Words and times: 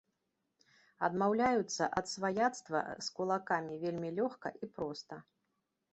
Адмаўляюцца 1.07 1.83
ад 2.01 2.05
сваяцтва 2.13 2.79
з 3.09 3.15
кулакамі 3.19 3.75
вельмі 3.85 4.09
лёгка 4.21 4.49
і 4.65 4.75
проста. 4.79 5.25